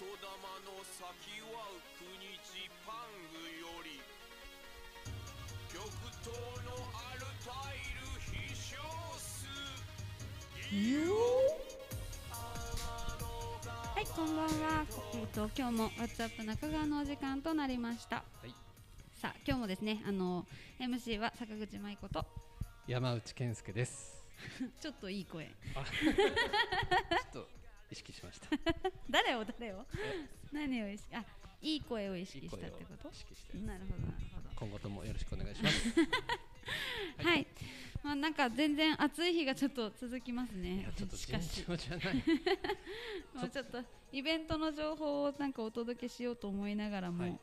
[0.00, 0.06] の
[0.84, 2.06] 先は国
[2.54, 3.98] ジパングより
[5.72, 5.82] 極
[6.22, 6.30] 東
[6.64, 8.78] のアルタイル飛翔
[9.18, 9.50] 数
[13.92, 14.86] はい、こんばんは。
[15.14, 18.16] えっ、と今日も WhatsApp 中川のお時間となりました。
[18.16, 18.54] はい、
[19.20, 20.46] さあ今日もですね、あの
[20.78, 22.24] MC は坂口舞子と
[22.86, 24.24] 山内健介です。
[24.80, 25.50] ちょっといい声。
[25.74, 25.82] あ、
[27.32, 27.58] ちょっと
[27.90, 28.48] 意識しました。
[29.10, 29.86] 誰を誰を？
[30.52, 31.14] 何を意識？
[31.14, 31.24] あ、
[31.62, 33.08] いい声を意識したってこと？
[33.08, 33.14] 意？
[33.14, 33.66] 識してます。
[33.66, 34.50] なるほどなるほど。
[34.56, 35.94] 今後ともよろしくお願いします。
[37.24, 37.46] はい。
[38.02, 40.92] まあなんか全然暑い日がちょっと続きますいねや。
[40.92, 42.14] ちょっと尋常じゃない。
[43.34, 43.82] もうちょっと
[44.12, 47.38] イベントの情報をなんかお届けしようと思いながらも、はい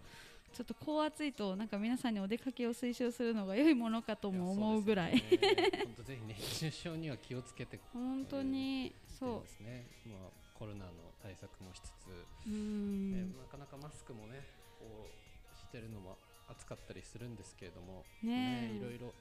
[0.56, 5.12] ちょっとこう暑いとなんか皆さんにお出かけを推奨するのが良いものかとも思うぐらい。
[5.12, 7.78] 本当ぜひ熱中症には気をつけて。
[7.92, 9.86] 本当にそですね。
[10.06, 10.92] まあコロナの
[11.22, 12.50] 対策もしつつ、う。
[12.50, 13.34] うーん。
[13.36, 14.44] えなかなかマスクもね、
[14.80, 15.10] こ
[15.54, 19.14] うしてるのも暑かったりするんですけれども、ねえいろいろ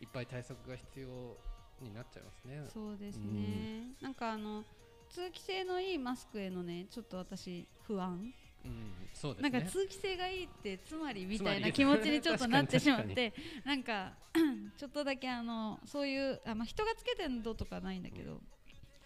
[0.00, 1.36] いっぱい対策が必要
[1.80, 2.64] になっちゃいますね。
[2.72, 3.90] そうですね。
[4.00, 4.64] なんかあの
[5.08, 8.32] 通気性のいいマスクへのねちょっと私不安。
[8.66, 9.50] うん、そうですね。
[9.50, 13.32] なんか通気性がいいってつまりみたいな気持ちにちょっとなってしまって
[13.64, 14.12] なんか
[14.76, 18.40] ちょっとだけあのそういうあ、まあ、人がつけてるのとかないんだけど、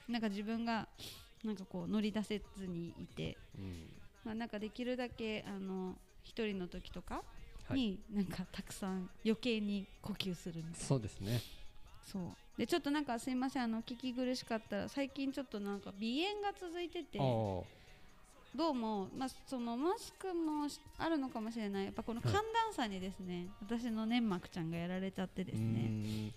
[0.08, 0.88] なんか自分が
[1.44, 3.86] なんかこう乗り出せずにいて、うん。
[4.24, 7.22] まあ、なんかできるだけあの一人の時とか
[7.68, 7.78] はい。
[7.78, 10.86] に、なんかたくさん余計に呼吸するみたいな。
[10.86, 11.40] そうですね。
[12.02, 12.22] そう
[12.58, 17.18] でちょっとなんかすいませんあの聞き苦しかったら最近ちょっとなんか鼻炎が続いてて。
[18.54, 21.84] どうも、まあ、そのマスクもしあるのかもしれない。
[21.84, 22.42] やっぱこの寒暖
[22.74, 26.32] 差にですね、私の粘膜ちゃんがやられちゃってですうね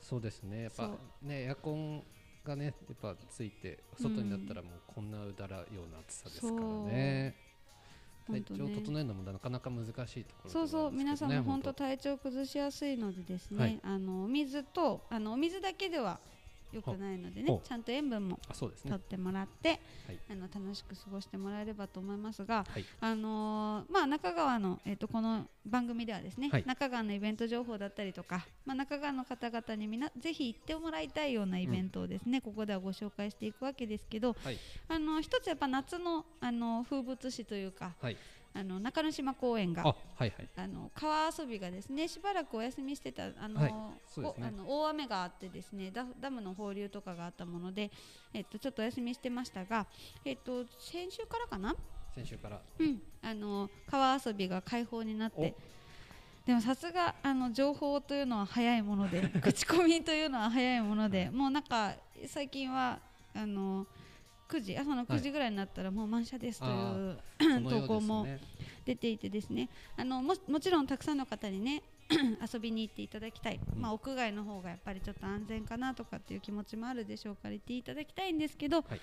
[0.00, 0.62] そうですね。
[0.64, 0.90] やっぱ
[1.22, 2.02] ねエアコン
[2.44, 7.34] がねやっぱついて外になったらもうこんなうだらような暑さですからね。
[8.26, 8.82] 体調本当ね。
[8.82, 11.72] 整えるのもなかなか難しいところそうそう皆さんも本当。
[11.72, 13.80] 本体調崩しやすいのでですね、はい。
[13.82, 16.18] あのお水とあのお水だけでは
[16.72, 20.18] 良くないのでねちゃんと塩分も取ってもらって、はい。
[20.30, 22.84] あの楽しく過ごしてもらえればと思いますが、はい。
[23.00, 26.64] あのーまあ、中川の、えっとこの番組ではですね、はい。
[26.66, 34.58] 中川のイベント情報だったりとか、まあ、中川の方々にみなぜひ行ってもらいたいようなイベントをですね、ここではご紹介していくわけですけどはい。
[34.88, 38.16] あの一つやっぱ夏のあの風物詩というかはい
[38.52, 40.48] あの中之島公園があはいはい。
[40.56, 43.78] あの川遊びがですねしばらくお休みしてたあの、はいね。
[44.18, 47.90] おあの大雨があってですねダダムの放流とかがあったもので、
[48.34, 49.86] えっと、ちょっとお休みしてましたが、
[50.24, 51.74] えっと、先週からかな、
[52.14, 52.60] 先週から。
[52.78, 55.54] うん、あの川遊びが開放になって
[56.46, 61.94] でもさすがあの情報というのは早いもので 口コミというのは早いものでもうなんか
[62.26, 62.98] 最近は
[63.34, 63.86] あの
[64.50, 68.26] 9時朝の9時ぐらいになったらもう満車ですという、あ そのよう投稿も
[68.84, 69.68] 出ていてですね。
[69.96, 71.82] あのももちろんたくさんの方にね
[72.52, 79.00] 遊びに行っていただきたい、まあ、屋外の方がやっぱりちょっと安全かなとかっていう気持ちもあるでしょうから行っていただきたいんですけど、はい。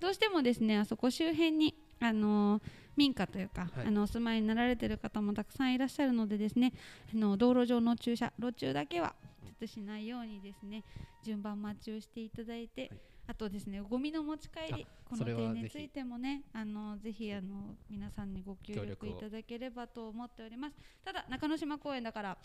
[0.00, 2.62] どうしてもですねあそこ周辺にあの
[2.96, 3.86] 民家というか、はい。
[3.86, 6.72] あのお住まいになられている方もたくさんいらっしゃるのでですね
[7.12, 9.14] あの道路上の駐車路中だけは
[9.44, 10.82] ちょっとしないようにですね
[11.22, 12.90] 順番待ちをしていただいて、はい
[13.30, 20.76] あとですねゴミの持ち帰りあこの点についてもねあのぜひあの皆さんにご協協力いただければと思っております。
[21.04, 22.38] ただ中之島公園だから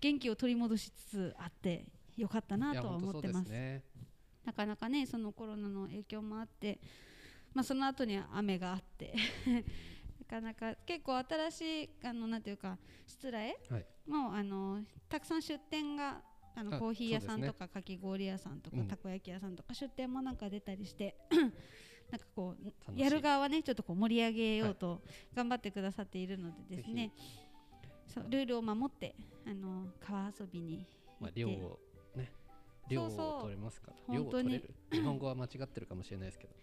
[0.00, 3.48] 元気を取り戻しつつあってよかったないとは思ってます。
[3.50, 3.82] ね
[4.44, 6.78] なかなかねそのコロナの影響もあって、
[7.52, 9.14] まあ、その後に雨があって
[10.20, 12.78] なかなか結構新しいあのなんていうか
[13.08, 13.86] 失礼はい。
[14.06, 16.22] もうあのたくさん出店が
[16.54, 18.88] あのあコーヒー屋さんとかかき氷屋さんとか、うん。
[18.88, 21.16] たこ焼き屋さんとか出店もなんか出たりして
[22.10, 25.00] なんかこうやる側はねちょっとこう盛り上げようと
[25.34, 27.10] 頑張ってくださっているのでですね、
[28.06, 29.14] そうルールを守って
[29.46, 30.86] あの川遊びに行
[31.20, 31.78] まあって、量を
[32.14, 32.32] ね
[32.88, 34.14] 量を取れますから。
[34.14, 34.74] 量を取れる。
[34.90, 36.54] 日本語は間違ってるかもしれないですけど。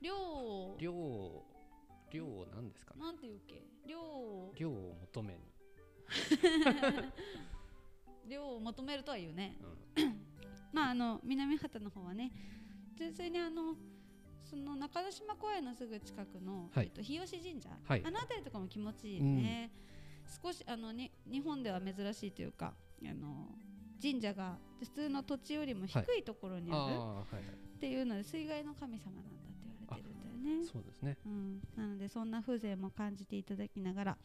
[0.00, 0.76] 量を。
[0.78, 1.46] 量を
[2.10, 3.00] 量を何ですかね。
[3.00, 3.62] なんていうっけ？
[3.86, 4.52] 量を。
[4.56, 5.40] 量を求めに、
[8.30, 9.56] 量を求めるとは言うね。
[9.96, 10.20] うん。
[10.72, 12.32] まああの南畑の方はね
[12.96, 13.74] 純粋にあの
[14.44, 16.86] その中之島公園のすぐ近くの、はい。
[16.86, 18.02] えっと、日吉神社、はい。
[18.04, 19.70] あの辺りとかも気持ちいいね、
[20.42, 23.48] 少しあのに日本では珍しいというかあの
[24.00, 27.36] 神社が普通の土地よりも低いところにある
[27.76, 29.49] っていうので水害の神様なんだ
[30.40, 30.64] ね。
[30.64, 31.16] そうですね。
[31.24, 34.18] うん、なのでそんな風情も感じていただきながら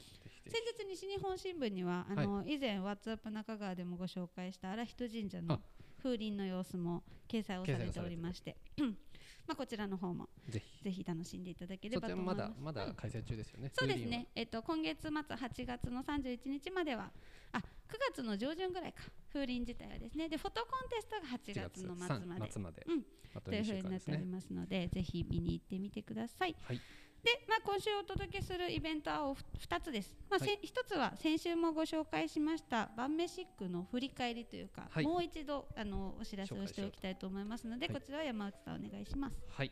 [0.48, 5.60] 先日西日本新聞にはあの、以前「WhatsApp 中川」でもご紹介した荒人神社のあ。
[6.06, 8.56] 風鈴の様子も掲載をされておりまして
[9.48, 11.04] まあ、こちらの方もぜひ。
[11.04, 12.38] 楽しんでいただければと思います。
[12.38, 17.12] まだまだ開催中ですよね、そうですね、えっと、今月末8月の31日までは
[17.52, 19.04] あ9月の上旬ぐらいか。
[19.32, 20.30] 風鈴自体はですね。
[20.30, 22.52] でフォトコンテストが8 7月の末3まで。
[22.52, 23.04] 末まで、うん。
[23.36, 26.56] あとという2ふうになっておりますのでぜひ見に行ってみてください。
[26.64, 26.82] はい。
[27.26, 30.14] で、まあ、今週お届けするイベントはお2つです。
[30.30, 30.48] まあはい。
[30.48, 35.04] せ1つは先週もご紹介しました晩飯シックの振り返りというか、はい。
[35.04, 39.36] もう一度あのお知らせをしておきたいと思いますので、はいこちらは山内さんお願いします。
[39.50, 39.72] はい、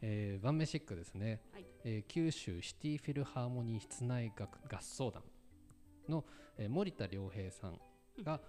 [0.00, 1.66] えー、バンメシックですね、はい。
[1.84, 5.22] えー九州シティフィルハーモニー室内楽合奏団
[6.08, 6.24] の、
[6.56, 7.78] えー森田良平さん
[8.22, 8.40] が、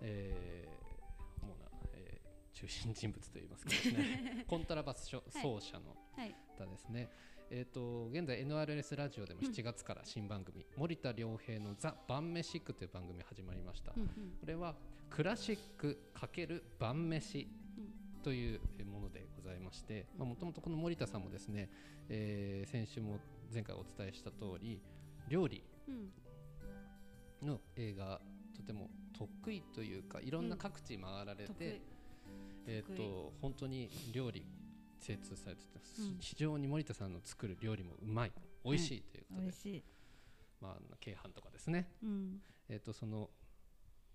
[0.00, 1.54] えー主な、
[1.94, 4.44] えー中心人物といいますかですね。
[4.48, 7.10] コントラバス奏奏者のはい、方ですね、
[7.50, 14.08] えー、と現在 NRS ラジオでも7月から新番組、森田良平の「ザ・晩飯ク」という番組始まりました、うんうん。
[14.40, 14.76] これは
[15.10, 17.48] クラシック×晩飯
[18.22, 21.68] というものでございましてもともとこの森田さんもですね、
[22.08, 23.18] えー先週も
[23.52, 24.80] 前回お伝えした通り
[25.28, 26.12] 料理うん
[27.44, 28.20] の映画
[28.56, 31.80] とても得意というかいろんな各地回られて、得意。
[32.66, 32.96] えー、得意。
[32.96, 34.44] と本当に料理
[35.00, 36.16] 精通されてて、うん。
[36.18, 38.32] 非常に森田さんの作る料理もうまい。
[38.64, 39.82] 美味しいということで、美味しい。
[40.60, 42.40] まあ、京阪とかですね、うん。
[42.68, 43.28] えー、とその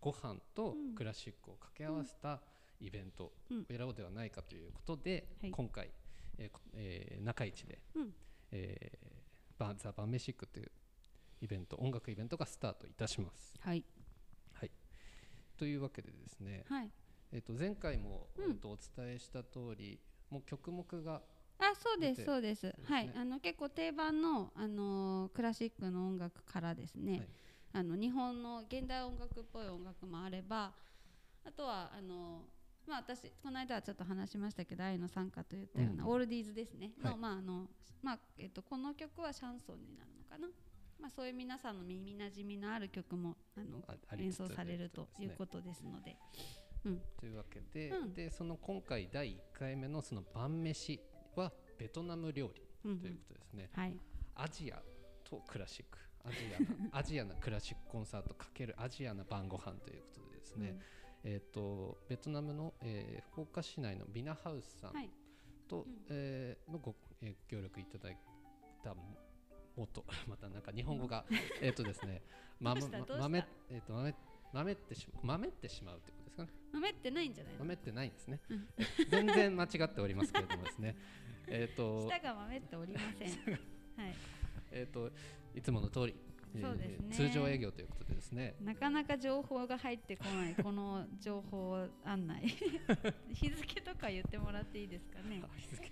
[0.02, 0.96] ご飯とうん。
[0.96, 2.40] クラシックを掛け合わせた
[2.82, 5.52] イベントをうんやろうではないかということで、はい。
[5.52, 5.90] 今回、
[6.38, 8.14] えーこえー中市で、うん。
[8.52, 9.10] えー
[9.60, 10.72] バザ・バンメシックという
[11.42, 13.56] イベント音楽イベントがスタートいたします。
[13.60, 13.84] はい。
[14.54, 14.72] はい、
[15.58, 16.92] というわけでですね、はい。
[17.32, 18.44] えー、と前回も、うん。
[18.44, 20.00] えーとお伝えした通り
[20.30, 21.22] もう曲目が
[21.60, 22.66] あそうですそうです。
[22.68, 23.12] ねはい。
[23.16, 27.28] あの結構定番のあのークラシックの音楽からですね、はい。
[27.74, 30.74] あの日本の現代音楽っぽい音楽もあれば
[31.46, 32.44] あとはあの
[32.88, 36.10] まあ私この間はちょっと話しましたけど愛の参加といったような、うん。
[36.10, 36.92] オールディーズですね。
[37.02, 37.20] の、はい。
[37.20, 37.68] まああの
[38.02, 40.48] まあえっとこの曲はシャンソンになるのかな。
[41.00, 43.82] まあ、そういう皆さんの耳なじみのある曲もあの
[44.18, 46.18] 演奏されるということですので、
[46.86, 48.14] うん、というわけで,、うん。
[48.14, 51.00] でその今回第1回目のその晩飯
[51.36, 53.98] はベトナム料理うんうんということですね、はい。
[54.36, 54.82] アジア
[55.24, 55.98] とクラシック。
[56.24, 60.80] アジアな アジアなクラシックコンサート×アジアな晩ご飯ということでですね、
[61.24, 65.10] えっ、とベトナムの、えー福岡市内のビナハウスさんはい。
[65.68, 66.06] と、うん。
[66.10, 68.18] えーのご、えー協力いただい
[68.84, 68.96] た
[69.80, 71.26] ももとまたなんか日本語が
[71.62, 72.22] えっとですね
[72.60, 72.98] まどうした？
[72.98, 73.18] どうした？
[73.20, 74.16] 豆えっ、と豆
[74.52, 76.50] 豆ってし豆ってしまうってことですかね？
[76.74, 77.60] 豆ってないんじゃないの？
[77.60, 78.42] 豆ってないんですね。
[78.50, 78.68] うん。
[79.10, 80.96] 全然間違っておりますけれどもですね。
[81.48, 83.30] えっと舌が豆っておりません。
[83.30, 83.56] は
[84.08, 84.16] い。
[84.72, 85.12] えっと
[85.56, 86.16] いつもの通り、
[86.56, 87.16] えーそうですね。
[87.16, 88.56] 通常営業ということでですね。
[88.62, 92.48] なかなか情報が入ってこないこの情報案内。
[93.34, 95.42] 日付とか言ってもらっていいですかね？
[95.44, 95.92] あ日付。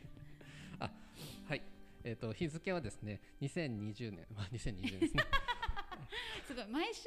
[2.07, 4.25] えっ、と日付はですね2020年。
[4.33, 5.23] まあ2020年ですね。
[6.47, 6.67] すごい。
[6.67, 7.03] 毎週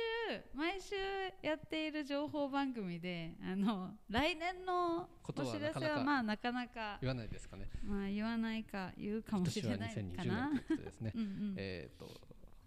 [0.54, 0.94] 毎週
[1.40, 7.70] やっている情報番組であの来年のことはお知らせなかなかはまあなかなか言わないですかね。
[7.82, 11.12] まあ言わないか言うか今もしれないか2020な年ということですね。
[11.16, 11.54] うんうん。
[11.56, 12.20] えっ、と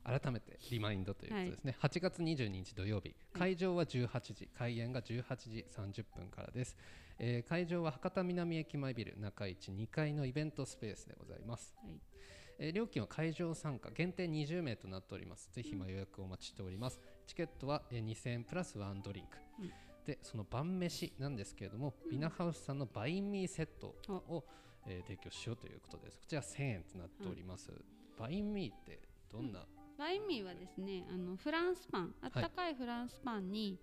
[0.03, 3.15] 改めてリマインドということですね、8月22日土曜日。
[3.31, 4.47] 会場は18時。
[4.47, 6.75] 開演が18時30分からです、
[7.19, 12.12] えー会場は博多南駅前ビル中市2階のイベントスペースでございます、はい
[12.59, 15.49] えー料金は会場参加限定20名となっております。
[15.51, 19.71] ぜひまあ予約をお待ちしております、チケットは、えー2000円プラスワンドリンク、うん。
[20.05, 24.43] でその晩飯なんですけれども、ビナハウスさんのバインミーセットを、
[24.85, 26.19] えー提供しようということです。
[26.19, 27.71] こちら1000円となっております、
[28.17, 28.99] バインミーって
[29.31, 29.65] どんな、
[29.97, 33.79] バインミーはですねあのフランスパンあったかいフランスパンに、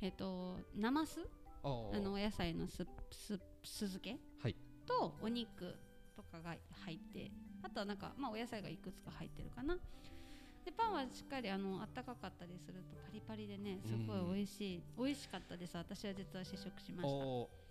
[0.00, 1.20] えっとナマス？
[1.64, 1.68] あ
[2.00, 4.18] のお野菜のすす酢漬け？
[4.42, 4.56] はい。
[4.84, 5.76] とお肉
[6.14, 6.54] とかが
[6.84, 7.30] 入って
[7.62, 9.76] あとはなんか、まあ、お野菜がいくつか入ってるかな。
[10.64, 15.76] でパンはしっかりあのあったかかったりするとパリパリでねすごい美味しい、美味しかったです。
[15.76, 17.62] 私は実は試食しました。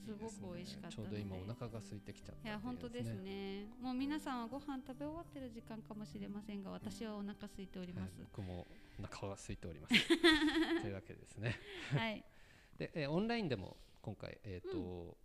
[0.00, 1.10] すごく美味しかったので。
[1.10, 3.66] ちょうど今お腹が空いてきちゃったいや本当ですね。
[3.80, 8.18] もう皆さんはご飯食べ終わってる時間かもしれませんが私はお腹空いております。
[8.18, 8.66] はい、僕も
[8.98, 9.94] お腹が空いております。
[10.82, 11.54] というわけですね。
[11.94, 12.24] はい。
[12.78, 15.16] で、えーオンラインでも今回えっ、と、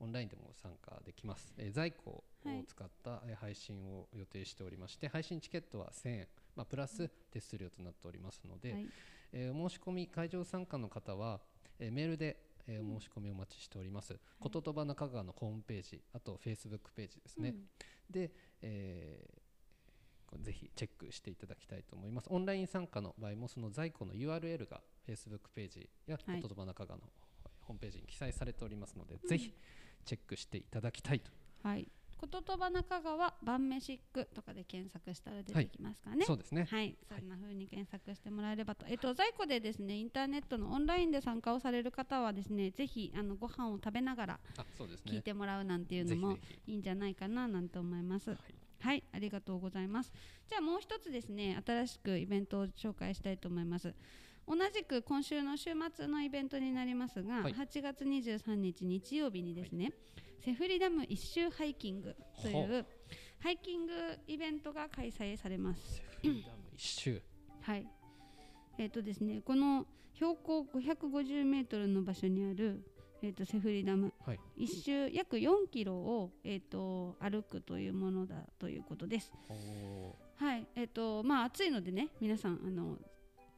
[0.00, 8.86] オンラインでも参加できます、えー在庫をはい使った、えー配信を予定しておりまして配信チケットは1000円、まあ、プラス手数料となっておりますので、はい。
[9.32, 11.40] えーお申し込み会場参加の方は、
[11.78, 17.64] えーメールで、えーお申し込みお待ちしております、こととば中川のホームページあとフェイスブックページですね、うん。
[18.10, 18.30] で、
[18.62, 19.40] えー
[20.38, 22.28] ぜひチェックしていただきたいと思います。
[22.30, 26.36] オンライン参加の場合もその在庫の URL がフェイスブックページやはい。
[26.36, 27.04] こととば中川の
[27.62, 29.52] ホームページに記載されておりますので、ぜひ
[30.04, 31.30] チェックしていただきたいと。
[31.62, 31.88] はい。
[32.20, 36.66] 言葉中川晩飯区とかで検索したら出てきますかね、そうですね。
[36.70, 44.40] はい、そんな風に検索してもらえればと、えっと在庫でですねインターネットのオンラインで参加をされる方はですねぜひあのご飯を食べながら
[45.06, 48.30] 聞いてもらうなんていうのもいいんじゃないかななんて思います。
[48.30, 48.38] はい。
[48.80, 50.12] はい、ありがとうございます。
[50.48, 53.94] じゃあもう一つですね、新しくイベントを紹介したいと思います。
[54.46, 57.54] 同じく今週の週末のイベントになりますが、はい。
[57.54, 59.92] 8月23日日曜日にですね、
[60.44, 62.86] セフリダム一周ハイキングといほう。
[63.38, 63.92] ハイキング
[64.26, 65.96] イベントが開催されます。
[65.96, 67.22] セフリダム一周。
[67.62, 67.86] はい。
[68.78, 72.82] えっ、とですね、この標高550メートルの場所にある
[73.22, 74.40] えっ、とセフリダムはい。
[74.56, 79.30] 一周約4キロをえっ、と歩くというものだということです。
[80.36, 82.96] はい、えっ、とまあ暑いのでね、皆さんあの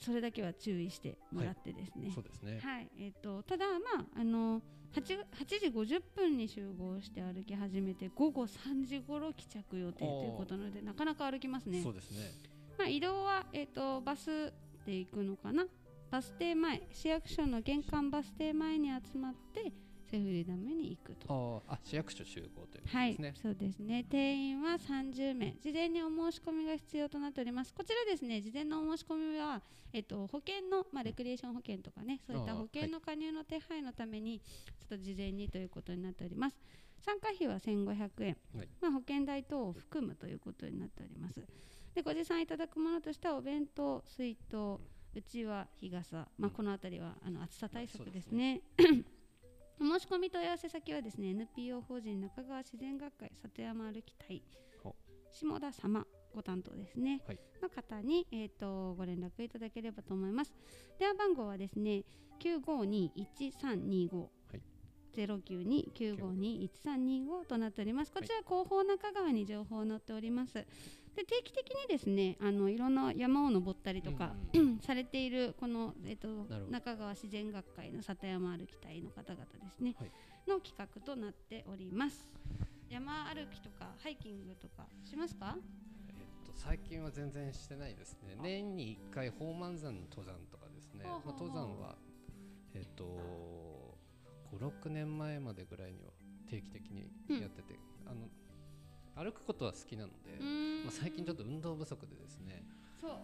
[0.02, 2.10] それだけは注意してもらってですね。
[2.14, 4.60] そうですねはい、えっ、とただまああの
[4.94, 11.82] 8, 8時50分に集合して歩き始めて午後3時頃帰着予定ということなのでなかなか歩きますね。
[11.82, 12.18] そうですね
[12.78, 14.52] まあ移動はえっ、とバス
[14.84, 15.66] で行くのかな。
[16.10, 19.72] バス停前、市役所の玄関バス停前に集まって
[20.12, 21.62] セフリダムに行くと。
[21.66, 24.04] あ市役所集合ということはいですね、そうですね。
[24.04, 25.52] 定員は30名。
[25.52, 27.72] 事前にお申し込みが必要となっております。
[27.72, 36.56] こちらですね、事前のお申し込みは、えっと、保険の、まあ、レクリエーション保険とかね、そういった保険の加入の手配のために、ちょっと事前にということになっております。
[37.00, 41.40] 参加費は1500円、はいまあ、保険代等を含むということになっております。
[41.94, 44.78] で、ご持参いただくものとしては、お弁当、水筒、
[45.14, 48.60] うちわ、日傘、まあ、このあたりはあの暑さ対策ですね。
[48.78, 48.82] お
[49.82, 54.42] 申し込み問い合わせ先はですね NPO 法人中川自然学会里山歩き隊
[54.82, 54.94] ほ
[55.32, 57.38] 下田様ご担当ですね、はい。
[57.60, 60.54] の方に、えー、とご連絡いただければと思います。
[60.98, 62.04] 電話番号はですね
[62.40, 64.26] 952-1325、
[65.20, 68.12] はい092-952-1325となっております。
[68.12, 70.54] こちら広報中川に情報を載っております。
[70.54, 70.66] で
[71.24, 76.28] 定期的にですねあのいろんな山を登ったりとか、うんうん されているこの、えっと
[76.70, 80.10] 中川自然学会の里山歩き隊の方々ですね、はい。
[80.48, 82.26] の企画となっております。
[82.88, 85.56] 山歩きとかハイキングとかしますか？
[86.08, 86.14] えっ
[86.46, 88.36] と最近は全然してないですね。
[88.40, 91.96] 年に1回宝満山の登山とかですね、まあ、登山は
[92.74, 93.04] えっと
[94.58, 96.10] 56年前までぐらいには
[96.48, 98.28] 定期的にやってて、あの
[99.14, 100.38] 歩くことは好きなので、
[100.84, 102.64] まあ、最近ちょっと運動不足でですね。
[103.00, 103.10] そう。
[103.10, 103.16] も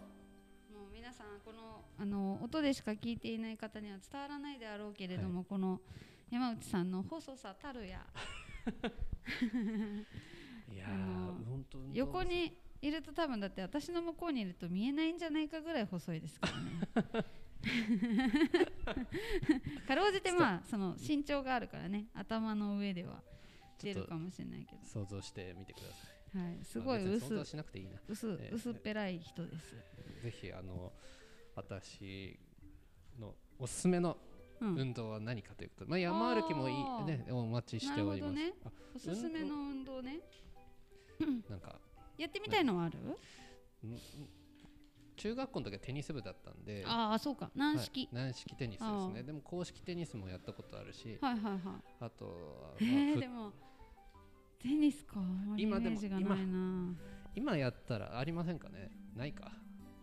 [0.89, 5.81] う皆さんこのあの音でしか聞いていない方には伝わらないであろうけれども、この
[6.29, 8.05] 山内さんの細さたるや。
[10.71, 10.87] いや
[11.93, 17.25] 横にいると多分だって私の向こうにいると見えないんじゃないかぐらい細いですからね
[19.87, 22.07] かろうじてまあその身長があるからね。
[22.13, 23.21] 頭の上では
[23.79, 24.85] 出るかもしれないけど。
[24.85, 25.93] 想像してみてくださ
[26.37, 26.39] い。
[26.45, 27.99] はい、すごいまあしなくていいな。
[28.07, 28.55] 薄ええ。
[28.55, 29.75] 薄っぺらい人です。
[30.23, 30.93] ぜひあの
[31.55, 32.39] 私
[33.17, 34.17] のおすすめの
[34.61, 36.75] うん、運動は何かということで、まあ、山歩きもいい
[37.05, 40.19] ねお待ちしております、なるあおすすめの運動ね。
[41.49, 41.79] なんか。
[42.17, 42.99] やってみたいのはある？
[45.19, 47.51] 中学校の時はテニス部だったんでああ、そうか。
[47.55, 48.09] 軟式。
[48.13, 48.23] はい。
[48.25, 49.23] 軟式テニスですね。
[49.23, 51.61] でも公式テニスもやったことあるしはい、はい、はい。
[51.99, 52.31] あとは、
[52.79, 53.53] えまあー、ふでも
[54.59, 55.15] テニスか。
[55.57, 56.95] 今でもージがないな。
[57.35, 58.91] 今やったらありませんかね？
[59.15, 59.51] ないか？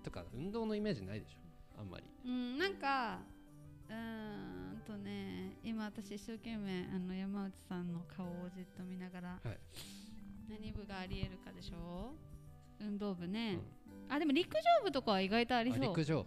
[0.03, 1.81] とか運動のイメージないでしょ？
[1.81, 2.05] あんまり。
[2.25, 3.19] うん、なんか。
[3.89, 9.59] うーんとね、今私一生懸命あの山内さんの顔をじっと見ながら、はい。
[10.49, 12.15] 何部がありえるかでしょ？
[12.81, 13.61] 運動部ね、
[14.09, 15.83] あでも陸上部とかは意外とありあそう。
[15.85, 16.27] 陸上。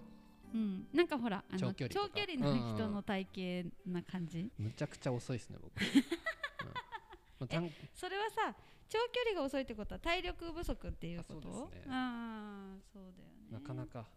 [0.53, 1.87] うん、なんかほらあの長距
[2.27, 3.27] 離の人の体
[3.63, 7.71] 型な感じ、むちゃくちゃ遅いですね僕、 うん。
[7.93, 8.55] それはさ
[8.89, 11.49] 長距離が遅いってことは体力不足っていうこと？
[11.49, 11.91] あそうですね。
[11.93, 13.35] ああそうだよね。
[13.51, 14.07] なかなか。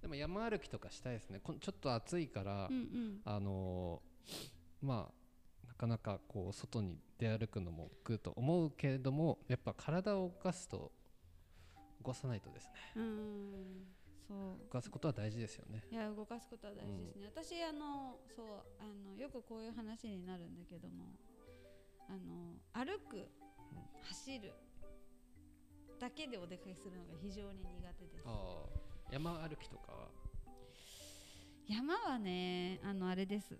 [0.00, 1.40] でも山歩きとかしたいですね。
[1.42, 2.70] こんちょっと暑いから、
[3.24, 10.92] あのーまあなかなかこう外に出歩くのも苦と思うけれどもやっぱ体を動かすと
[12.02, 12.72] 動かさないとですね。
[12.96, 13.86] うん。
[14.26, 14.36] そう。
[14.64, 15.82] 動かすことは大事ですよね。
[15.90, 18.46] いや動かすことは大事ですね、私あのそう
[18.78, 21.12] あのよくこういう話になるんだけども
[22.08, 23.28] あの歩く、
[24.02, 24.52] 走る
[25.98, 28.24] だけでお出かけするのが非常に苦手です。
[28.26, 29.12] ああ。
[29.12, 30.08] 山歩きとかは？
[31.66, 33.58] 山はねあのあれです。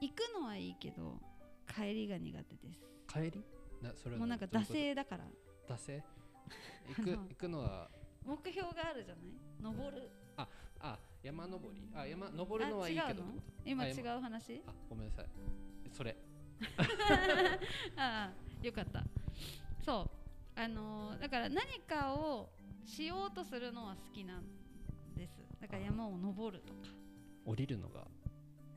[0.00, 1.20] 行くのはいいけど
[1.76, 2.80] 帰りが苦手です。
[3.06, 3.44] 帰り？
[3.82, 5.24] なそれはもうなんか惰性だから。
[5.68, 6.02] 惰性？
[6.96, 7.88] 行く行くのは
[8.24, 9.24] 目標があるじゃない？
[9.60, 10.10] 登る？
[10.36, 11.80] あ山登り？
[11.94, 13.22] あ山登るのはいいけど
[13.64, 14.62] 今違う話？
[14.66, 15.26] あごめんなさい。
[15.92, 16.16] それ。
[17.96, 19.02] ああよかった。
[19.84, 20.10] そ
[20.56, 20.60] う。
[20.60, 22.50] あのーだから何かを
[22.84, 24.44] しようとするのは好きなん
[25.16, 25.32] です。
[25.60, 26.80] だから山を登るとか。
[27.44, 28.06] 降りるのが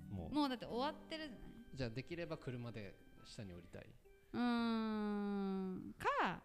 [0.10, 0.34] もう。
[0.34, 1.50] もうだって終わってるじゃない？
[1.74, 3.86] じゃあできれば車で下に降りたい。
[4.34, 5.96] うーん。
[5.98, 6.42] か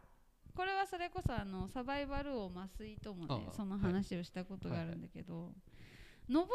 [0.55, 5.53] これはそれこそあのサバイバル王麻酔ともねその話をしたことがあるんだけど、
[6.29, 6.51] 登る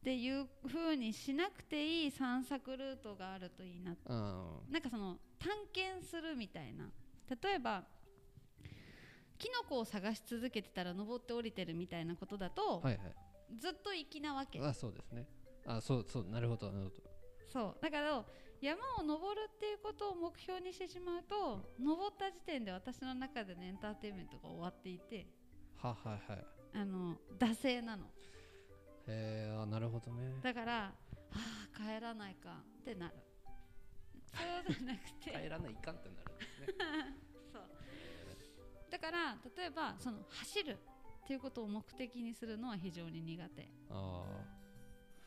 [0.00, 6.88] っていう風にしなくていい散策ルートがあるといいなあなんかその探検するみたいな。
[7.42, 7.82] 例えば
[9.38, 12.98] キノコを探し続けてたら登って降りてるみたいなことだと、はいはい。
[13.58, 14.60] ずっと粋なわけ。
[14.60, 15.26] あそうですね。
[15.66, 16.96] あそうそうなるほどなるほど。
[17.52, 17.82] そう。
[17.82, 18.24] だから
[18.60, 25.26] 山を登るっていうことを目標にしてしまうと登った時点で私の中でのエンターテインメントが終わっていて
[25.76, 26.44] ははいはい。
[26.74, 28.04] あの惰性なの。
[29.06, 30.34] えー、あなるほどね。
[30.42, 30.92] だからあ
[31.32, 33.14] あ帰らないかってなる。
[34.24, 35.30] そうじゃなくて。
[35.30, 36.74] 帰らないかんってなるんですね。
[37.52, 37.62] そう。
[38.90, 40.78] だから例えばその走る
[41.24, 43.68] っていうことを目的にするのは非常に苦手。
[43.90, 44.24] あ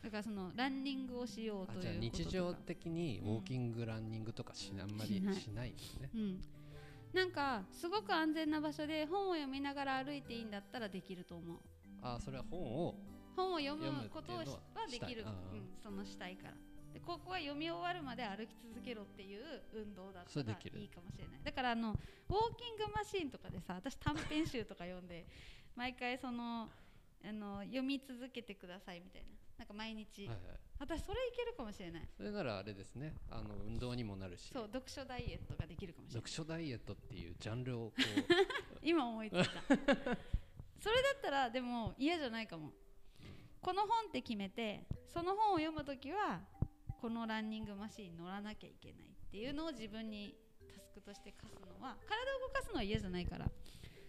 [0.03, 6.10] だからそのランニングをしようという日常的にウォーキング、ランニングとかしあんまりしないですね。
[6.15, 6.41] うん。
[7.13, 11.58] なんかすごく安全な場所で本を読みながら歩いていいんだったらできると思う。
[12.01, 12.96] あーそれは本を
[13.36, 14.46] 本を読読むむことはは
[14.89, 16.53] できる、うん、そのしたいから。
[16.94, 21.41] でここは読み終わるまで歩き続けろっていう運動だったらいいかもしれない。
[21.44, 22.00] だからあのウォー
[22.58, 25.25] キングマシーンとかでさ私短編集とか読んで
[25.75, 26.70] 毎回その
[27.24, 30.38] あの読み続けてくださいみたいななんか毎日、はいはい。
[30.80, 32.08] 私それいけるかもしれない。
[32.16, 33.13] それならあれですね。
[33.30, 34.50] あの運動にもなるし。
[34.54, 36.32] そう読書ダイエットができるかもしれない。
[36.32, 37.96] 読書ダイエットっていうジャンルをこ
[38.82, 39.44] 今思いついた。
[40.80, 42.72] それだったらでも嫌じゃないかも。
[43.62, 46.42] この本って決めてその本を読むときは
[47.01, 50.34] このランニングマシーンに乗らなきゃいけないっていうのを自分に
[50.74, 53.51] タスクとして課すのは体を動かすのは嫌じゃないから。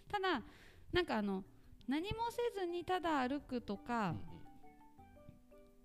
[0.09, 0.45] ただ
[0.93, 1.45] なんかあの
[1.89, 4.40] 何もせずにただ歩くとか、う、うんうん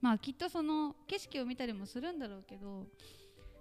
[0.06, 2.86] まあきっとその景色を見たりもするんだろうけど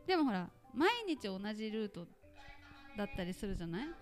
[0.06, 2.06] でもほら毎日同じルート
[2.98, 3.86] だったりするじゃない？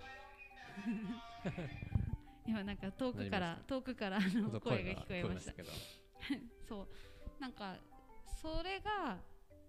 [2.44, 5.52] 今なんか遠くから遠くからあの声が聞こえました。
[6.68, 6.88] そう。
[7.40, 7.76] なんか
[8.40, 9.18] それが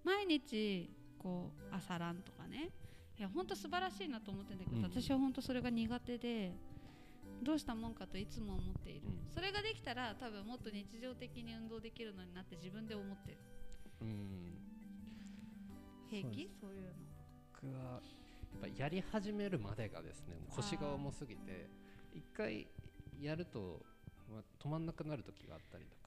[0.03, 2.71] 毎日こう朝ランとかね。
[3.19, 4.83] いや本当素晴らしいなと思ってるんだけど、うん。
[4.83, 6.55] 私は本当それが苦手で
[7.43, 9.33] どうしたもんかといつも思っている、うん。
[9.33, 13.37] それができたら多分もっと日常的に運動できるのになって自分で思ってる。
[14.01, 14.57] うん。
[16.09, 16.49] 平気？
[16.59, 16.93] そうでそういうの。
[17.61, 18.01] 僕は
[18.61, 21.69] やっぱやり始めるまでがですね腰が重すぎて
[22.13, 22.67] 一回
[23.19, 23.81] やると、
[24.29, 26.03] まあ、止まんなくなる時があったりとか。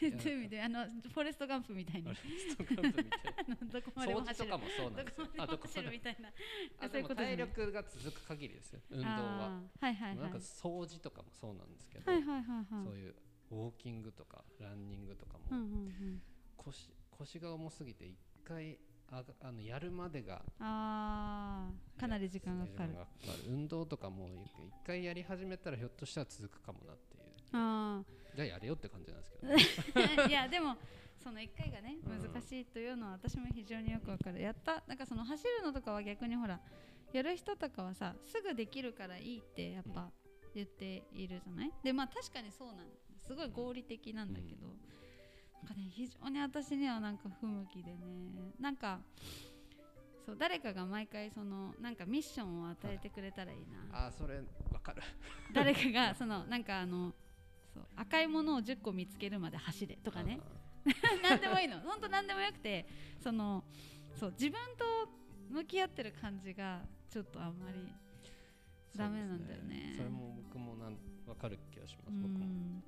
[0.00, 2.08] どういう意味であのフォレストガンプみたいに。
[2.08, 5.26] あれストカンプみたい あのどこなまでも掃除走るとかもそうなんどですよ。
[5.26, 6.32] こまでも走るみたいな。
[6.80, 8.80] あでも体力が続く限りですよ。
[8.90, 9.62] 運動は。
[9.80, 10.16] はいはいはい。
[10.16, 12.84] なんか掃除とかもそうなんですけど、はいはいはいはい。
[12.84, 13.14] そういう
[13.50, 16.22] ウォーキングとかランニングとかも、うんうんうん。
[16.56, 22.94] 腰腰が重すぎて一回あがあのやるまでがあーかなり時間がかかる。
[23.48, 27.15] 運動とかも一回やり始めたらひょっとしたら続くかもなって
[27.56, 29.26] あじゃあやれよって感じなんで
[29.58, 29.92] すけ
[30.22, 30.76] ど、 いやでも
[31.22, 32.32] その1回がねうん。
[32.32, 34.40] 難しいというのは私も非常によくわかる。
[34.40, 34.82] やった。
[34.86, 36.60] なんかその走るのとかは逆にほら
[37.12, 40.10] やる人とかはさすぐできるからいいってやっぱ
[40.54, 41.72] 言っているじゃない？
[41.82, 42.86] でまあ確かにそうなん
[43.18, 44.66] すごい合理的なんだけど、
[45.62, 48.52] なんかね非常に私にはなんか不向きでね。
[48.60, 49.00] なんか
[50.24, 53.58] そう誰かが毎回そのなんかミッションを与えてくれたらいい
[53.92, 54.42] な、あーそれ
[54.72, 55.02] わかる。
[55.52, 57.14] 誰かがそのなんかあの
[57.76, 57.84] そう。
[57.96, 60.40] 赤いものを10個見つけるまで走れとかね。
[61.22, 61.80] 何でもいいの。
[61.80, 62.86] 本当何でもよくて
[63.18, 63.64] その
[64.14, 65.08] そう自分と
[65.50, 67.92] 向き合ってる感じがちょっとあんまり
[68.96, 69.74] ダメなんだよね。
[69.74, 72.44] そうですそれも僕もなんわかる気がします、う僕も。
[72.44, 72.82] ん。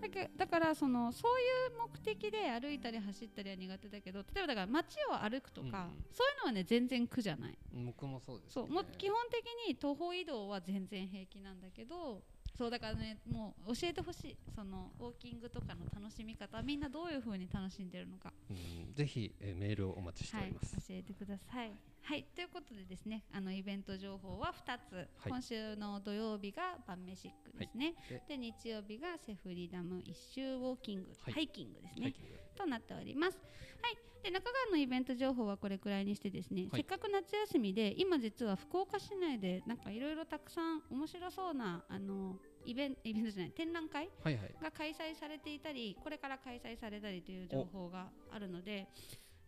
[0.00, 6.04] だけだからそのそういう目的で歩いたり走ったりは苦手だけど例えばだから街を歩くとか、うんうん。
[6.12, 7.58] そういうのはね全然苦じゃない。
[7.72, 12.22] 僕もそうです、ね、そうもう基本的に徒歩移動は全然平気なんだけど
[12.56, 14.36] そうだからねもう教えてほしい。
[14.54, 18.32] そのウォーキングとかの楽しみ方みんなどういう風に楽しんでるのか。
[18.50, 21.72] うん、ぜひ、えーメールをお待ちしておはいります、教えてください。
[22.02, 25.06] はいということでですねあのイベント情報は2つ、はい。
[25.26, 31.32] 今週の土曜日が晩飯ックですね、でで日曜日がセフリダム一周ウォーキング、はい。
[31.34, 32.14] ハイキングですね、
[32.56, 33.38] となっております。
[33.82, 36.70] はい、で中川のイベント情報はこれくらいにしてですね、はい。
[36.76, 44.54] せっかく夏休みで今実は福岡市内でなんかいろいろたくさん面白そうなあのイベンイベントじゃない展覧会はいはい。
[44.60, 48.88] が開催されていたりこれから開催されたりという情報があるので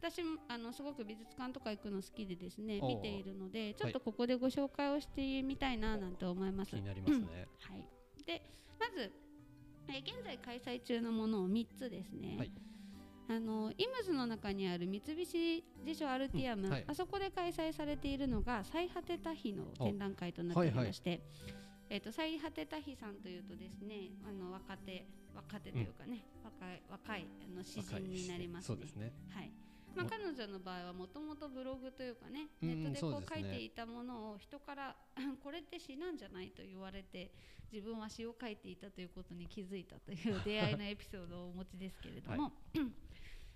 [0.01, 6.71] 私もあのすごく美術館とか行くの好きでですね見ているのでちょっとここでご紹介をしてみたいななんて思います。
[6.71, 7.49] 気になりますね。
[7.61, 7.85] はい、
[8.25, 8.43] で
[8.79, 9.13] まず、
[9.89, 12.53] えー現在開催中のものを3つですね、はい
[13.31, 16.85] あのイムズの中にある三菱地所アルティアム、うんはい。
[16.87, 21.21] あそこで開催されているのが最果てた日の展覧会となっておりまして、
[21.91, 28.67] えー、と最果てた日さんというとですねあの若手若手というかね、若い若いあの詩人になりますね。
[28.67, 29.13] そうですね。
[29.31, 29.53] はい。
[29.95, 34.97] まあ、も彼女の場合はもともとブログというかねうんネットでこう書いていたものを人から
[35.43, 37.31] これって詩なんじゃないと言われて
[37.73, 42.53] 自分は詩を書いていたということに気づいたという出会いのエピソードをお持ちですけれども、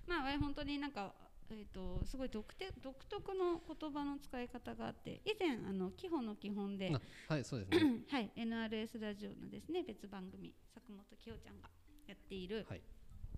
[0.06, 1.12] まあ本当になんか、
[1.50, 8.02] えー、とすごい独特独特の言葉の使い方があって以前あの基本の基本で、あはいそうですね。
[8.10, 11.68] はい、NRS ラジオのですね別番組坂本清ちゃんが
[12.06, 12.80] やっているはい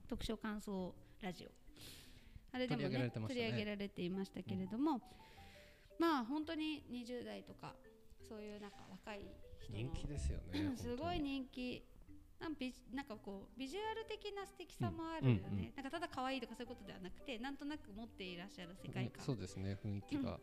[0.09, 1.51] 読書感想ラジオ
[2.53, 5.01] あれでも取り上げらねね取り上げられていましたけれども、
[5.99, 7.75] まあ本当に20代とか
[8.29, 9.21] そういうなんか若い
[9.61, 10.61] 人の人気ですよね。
[10.61, 11.85] うん すごい人気
[12.45, 15.73] なんビなんかこうビジュアル的な素敵さもあるよね、うんうんうん。
[15.75, 20.39] なんかただ可愛いとかそういうことではなくてなんとなく持っていらっしゃる世界ね観、そうですね雰囲気が。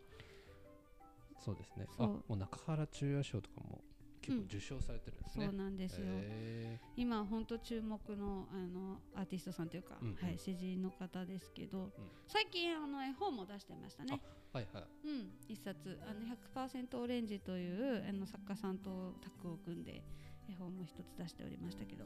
[1.39, 1.85] そうですね。
[1.97, 3.83] あもう中原中央賞とかも
[4.21, 5.45] 結構受賞されてるんですね。
[5.45, 10.15] そうなんですよ、へ今本当注目のあのアーティストさんというか、うんうん。
[10.15, 11.91] はい、詩人の方ですけど、
[12.27, 14.21] 最近あの絵本も出してましたね。
[14.53, 14.83] ーはいはい。
[15.07, 15.99] うん、一冊。
[16.07, 16.21] あの
[16.67, 20.03] 100%オレンジというあの作家さんとタッグを組んで
[20.49, 22.05] 絵本も一つ出しておりましたけど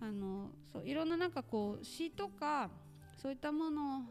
[0.00, 2.70] あのそういろんななんかこう詩とか
[3.16, 4.02] そういったもの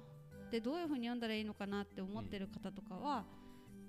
[0.51, 3.25] でどういうふうに読んだらいいのかなって思ってる方とかは、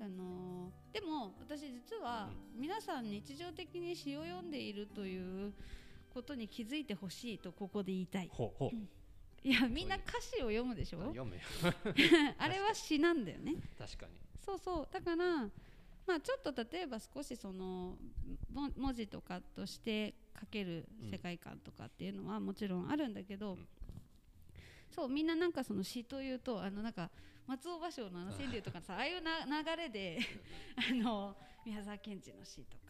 [0.01, 5.53] あのでも私実は皆さん日常的に詩を読んでいるという
[6.13, 8.77] ことに気づいてほしいとここで言いたいほうほう。
[9.47, 11.01] いやみんな歌詞を読むでしょ？
[11.01, 11.41] 読むよ。
[12.39, 14.13] あれは詩なんだよね確かに。
[14.45, 15.49] そうそうだから
[16.07, 17.97] まあちょっと例えば少しその
[18.53, 23.69] も文字とかとして書ける世界観とかっていうのはもちろんあるんだけど、うん
[24.95, 27.11] そうみんななんかその詩というとあのなんか
[27.49, 30.21] 松尾芭蕉のあの川柳とかさ ああいうな流れで
[30.79, 31.37] あの
[31.67, 32.85] 宮沢賢治の詩とか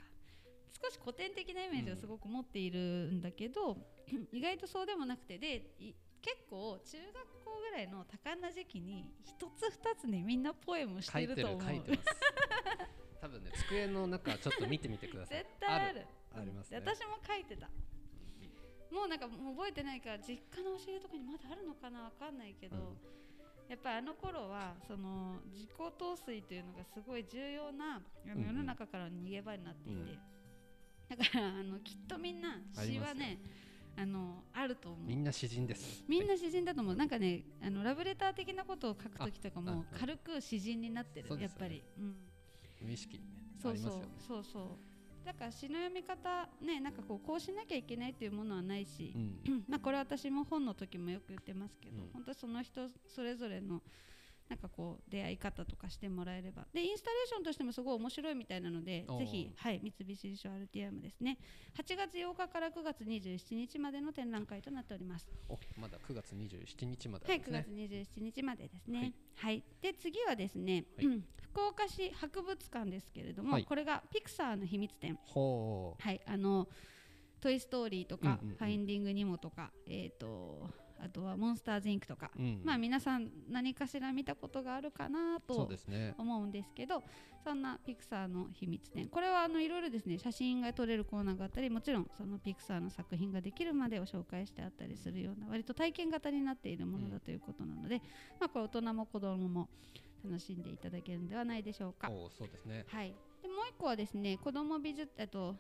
[0.83, 2.79] 少し古典的なイメージをすごく持っている
[3.11, 3.79] んだけど、
[4.33, 12.05] 意外とそうでもなくてでい結構中学校ぐらいの多感な時期に一つ二つねみんなポエムしてると思う書いてます。
[13.25, 15.39] 多分ね机の中ちょっと見てみてください。
[15.39, 16.05] 絶対ある。
[16.37, 16.81] ありますね。
[16.81, 17.71] で私も書いてた。
[18.93, 22.83] もうなんか覚えてないから実家の教えとかにまだあるのかなわかんないけど、うん。
[23.67, 31.17] やっぱりあの頃はその自己陶酔というのがすごい重要な世の中からの逃げ場になっていて、うん。
[31.17, 33.41] だからあのきっとみんな詩はね
[33.97, 35.07] あのあると思う。
[35.09, 36.05] みんな詩人です。
[36.07, 36.95] みんな詩人だと思う。
[36.95, 41.43] なんかねあのラブレター的なことを書く時とかあもあ軽く詩人になってる、ね。
[41.43, 42.15] やっぱり、うん、
[42.85, 43.93] 無意識にねあそうそう。
[44.27, 44.79] そうそう
[45.25, 49.65] だから詩の読み方ねなんかこうこうしなきゃいけないっていうものはないしう、ん。
[49.67, 53.83] まあこれ私も本の時もよく言ってますけど、うん本当その人それぞれの
[54.49, 56.67] なんかこう出会い方とかしてもらえれば。
[56.73, 61.39] でインスタレーションとしてもすごい面白いみたいなのでぜひ、はい、三菱地所アルティアムですね。
[61.77, 65.27] 8月8日から9月27日までの展覧会となっております。
[65.49, 67.89] おまだ9月27日まではい、9ですね。
[67.89, 68.21] 月。
[68.21, 69.15] 27日までですね。
[69.37, 71.07] はい、で次はですね、はい。
[71.07, 73.65] うん福岡市博物館ですけれども、はい。
[73.65, 75.17] これがピクサーの秘密展。
[75.25, 76.69] ほはい、あの
[77.41, 78.57] トイストーリーとか、うんうんうん。
[78.57, 80.69] ファインディングニモとか、えっ、と
[81.05, 82.43] あとはモンスターズインクとか、う。
[82.43, 82.61] うん。
[82.65, 85.69] まあ皆さん何かしら見たことがあるかなと。
[86.19, 87.03] 思うんですけど
[87.45, 98.01] そんなピクサーの秘密展これはあのいろいろですね写真が撮れるコーナーがあったりもちろんそのピクサーの作品ができるまでを紹介してあったりするような割と体験型になっているものだということなので、
[98.41, 99.69] まあこれ大人も子供も
[100.25, 102.11] 楽しんでいただけるんではないでしょうか。
[102.11, 102.87] おそうですね。
[102.89, 105.57] はい、でもう一個はですね子供美術と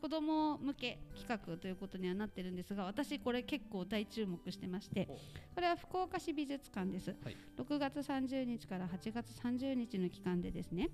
[0.00, 5.14] 子供向け企画ということにはなってるんですが私これ結構大注目してましてお
[5.58, 7.36] これは福岡市美術館です、はい。
[7.58, 10.88] 6月30日から8月30日の期間でですね、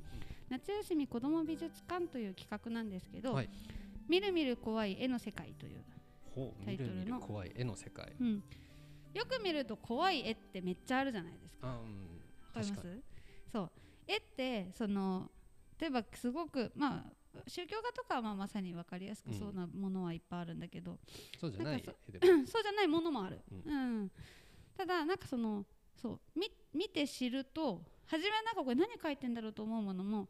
[0.49, 3.51] 夏休み子ども美術館という企画なんですけど、はい。
[4.09, 5.85] みるみる怖い絵の世界という、
[6.65, 7.21] タイトルの。
[7.21, 8.15] 怖い絵の世界。
[8.19, 8.43] うん、
[9.13, 11.69] よく見ると怖い絵ってめっちゃあるじゃないですか。
[11.69, 12.21] あうん。
[12.55, 13.03] わかります？
[13.53, 13.71] そう。
[14.07, 15.31] 絵ってその
[15.79, 17.13] 例えばすごくまあ
[17.47, 20.99] 宗教画とかはまあまさに分かりやすくうんそうなものはいっぱいあるんだけど、
[21.41, 21.83] そうじゃない。
[21.85, 24.11] そうじゃないものもある、ううん。
[24.77, 30.29] ただなんかそのそうみ見て知ると初めはなんかこれ何書いてんだろうと思うものも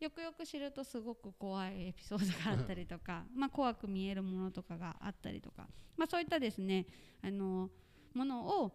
[0.00, 6.86] よくよく知るとすごく怖いエピソードがあったりとか まあ怖く見えるものとかがあったりとか、まあ、そういったですね
[7.22, 7.70] あの
[8.14, 8.70] ものを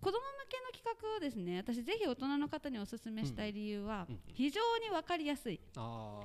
[0.00, 6.20] 子供向けの企画をですね私ぜひ大人の方にお勧めしたい理由は、うんうん非常に分かりやすい、あ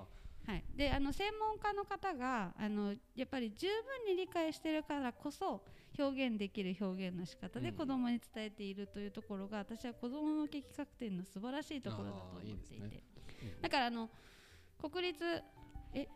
[0.46, 5.62] はい、であの専門家の方があのやっぱり十分に理解してるからこそ
[5.98, 7.76] 表現できる表現の仕方でうん。
[7.76, 12.84] 子供に伝えているというところが、私は子供向け企画展の素晴らしいところだと思っていて。
[12.84, 13.04] ね。
[13.44, 13.62] うん。
[13.62, 14.10] だからあの
[14.82, 15.44] 国立
[15.94, 16.08] え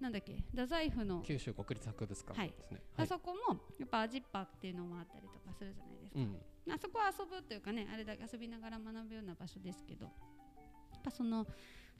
[0.00, 2.48] なんだっけ太宰府のあ九州国立博物館はい。
[2.56, 2.80] ですね。
[2.96, 6.72] あそこもやっぱアジッパっていうのもあったりとかするじゃないですか、うん。
[6.72, 11.46] あそこは遊ぶというかねあれだけ遊びながら学ぶような場所ですけどやっぱその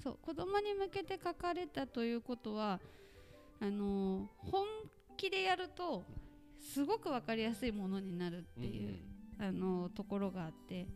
[0.02, 2.80] そう子供に向けて書かれたということは
[3.60, 4.66] あのー本
[5.16, 6.04] 気でやると
[6.58, 8.98] すごく分かりやすいものになるっていう、
[9.38, 10.86] あのーところがあって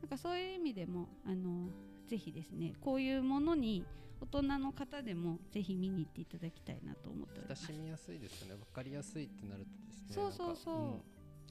[0.00, 1.70] なんかそういう意味でもあのー
[2.08, 3.84] ぜひですねこういうものに
[4.20, 7.80] 大人の方でもぜひ見に行っていただきたいなと思っております親し。
[7.82, 8.60] みやすいですよね。
[8.60, 10.14] わかりやすいってなるとですね。
[10.14, 10.98] そうそうそうなんか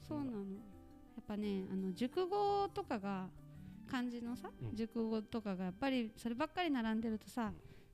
[0.08, 0.42] そうなのや
[1.20, 3.28] っぱねあの熟語とかが
[3.86, 4.74] 漢字のさ、うん。
[4.76, 7.52] 熟語とかがやっぱりそればっかり並んでるとさ、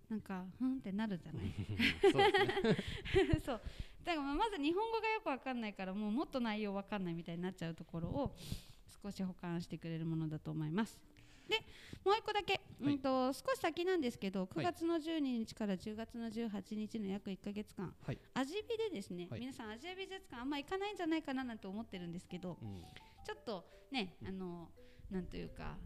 [0.09, 1.44] なんかふんってなるじゃない？
[1.46, 2.12] うん。
[2.12, 2.31] そうね。
[4.05, 8.35] だからまず日本語がよくわかんないからもうもっと内容わかんないみたいになっちゃうところを
[9.02, 10.98] 少し補完してくれるものだと思います。
[11.48, 11.57] で
[12.05, 12.59] もう一個だけ、は
[12.90, 12.94] い。
[12.94, 14.74] うんと少し先なんですけど9はい。
[14.74, 18.18] 月の12日から10月の18日の約1ヶ月間、はい。
[18.35, 19.40] 味美でですね、はい。
[19.40, 22.83] 皆さんアジア美術館あんま行かないんじゃないかななんて思ってるんですけど、うん。
[23.24, 24.68] ちょっとね、あの
[25.12, 25.77] なんというか、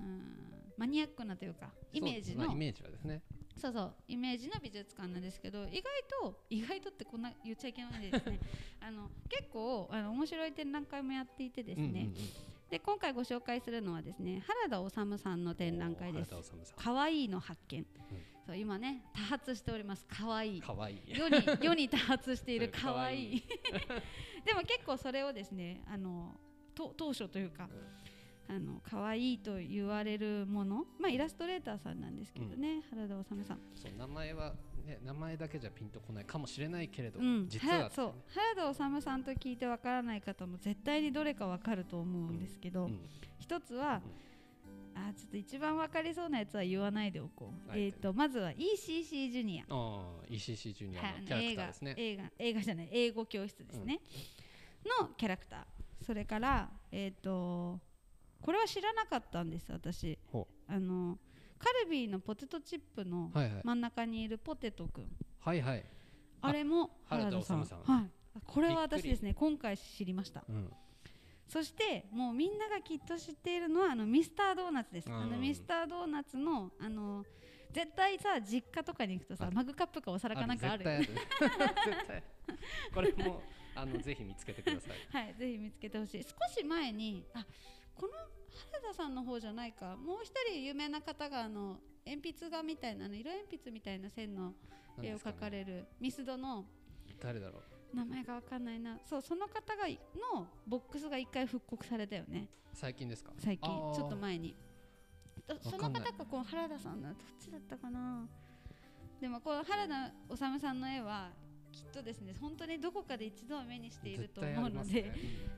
[0.00, 3.22] うん、マニアックなというかイメージのまあイメージはですね。
[3.56, 5.82] そうそうイメージの美術館なんですけど意外
[6.22, 8.38] と意外とってこんな言っちゃいけないんですね。
[8.80, 12.14] あの結構あの面白い展覧会もやっていてですね、うんうんうん。
[12.70, 16.30] で今回ご紹介するのはですね原田治さんの展覧会です。
[16.30, 16.76] 原田治さん。
[16.76, 17.84] 可愛いの発見、
[18.46, 20.62] そう今ね多発しております可愛い。
[20.62, 20.96] 可愛い。
[20.96, 21.18] い。
[21.18, 23.42] 世に世に多発している うん可愛い。
[24.46, 26.38] でも結構それをですねあの
[26.76, 27.68] と当初というか、
[28.50, 30.86] あの可愛いと言われるもの。
[30.98, 33.58] まあイラストレーターさんなんですけどね、原田治さん。
[33.74, 34.54] そう名前は
[34.86, 38.12] ね名前だけじゃピンとこないかもしれないけれど、うん、実ははそう。
[38.28, 42.98] 原田治さんと聞いてわからない方も絶対にどれかわかると思うんですけど、うん。
[43.38, 44.00] 一つは、
[44.94, 47.84] あちょっと一番わかりそうなやつは言わないでおこう、はい。
[47.84, 51.20] えっ、とまずは ECC ジュニアああ ECC ジュニアはい。
[51.20, 51.94] のキャラクターですね。
[51.98, 54.00] 映画映画映画じゃない英語教室ですね、
[55.00, 56.04] のキャラクター。
[56.04, 57.78] それからえっ、と
[58.40, 60.18] これは知らなかったんです私。
[60.30, 61.18] ほあの
[61.58, 63.32] カルビーのポテトチップの
[63.64, 65.08] 真ん中にいるポテトくん、
[65.40, 65.84] はいはい。
[66.40, 67.60] あれも原田さん。
[67.60, 67.70] はい。
[67.88, 70.44] あこれは私ですね今回知りました。
[70.48, 70.72] うん。
[71.48, 75.14] そしてもうみんながきっと知っているのはあのミスタードーナツです、うん。
[75.16, 77.24] あのミスタードーナツのあの
[77.72, 81.08] 絶対さ実家とかに行くとさマグカップかお皿かなんかあるよね。
[82.94, 83.42] これも
[83.74, 85.24] あのぜひ見つけてください。
[85.24, 86.22] はい、ぜひ見つけてほしい。
[86.22, 87.46] 少し前に、あ、
[87.98, 88.12] この
[88.70, 94.54] 原田さんの方じゃないか、もう一人有名な方があの鉛筆画みたいなあの色鉛筆みたいな線の
[95.02, 96.64] 絵を描かれるミスドの
[97.20, 97.62] 誰だろう。
[97.96, 98.98] 名前がわかんないな。
[99.08, 99.88] そう、その方が
[100.34, 102.48] のボックスが一回復刻されたよね。
[102.74, 103.32] 最近ですか？
[103.38, 104.54] 最近ちょっと前に。
[105.46, 108.26] とその方がこう原田さんなどっちだったかな。
[109.20, 111.30] でもこう原田治さんの絵は
[111.72, 115.12] きっとですね本当にどこかで一度は目にしている絶と思うので、ね。